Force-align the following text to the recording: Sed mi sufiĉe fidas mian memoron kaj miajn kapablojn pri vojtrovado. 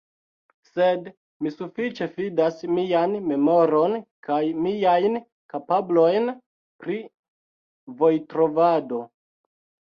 Sed 0.67 1.09
mi 1.45 1.51
sufiĉe 1.55 2.07
fidas 2.15 2.57
mian 2.77 3.13
memoron 3.33 3.95
kaj 4.29 4.39
miajn 4.65 5.21
kapablojn 5.55 6.35
pri 6.83 7.01
vojtrovado. 8.03 9.07